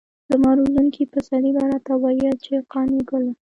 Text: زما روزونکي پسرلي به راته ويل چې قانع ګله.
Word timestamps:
زما 0.31 0.49
روزونکي 0.59 1.03
پسرلي 1.13 1.51
به 1.55 1.63
راته 1.71 1.93
ويل 2.01 2.35
چې 2.45 2.53
قانع 2.71 3.01
ګله. 3.09 3.31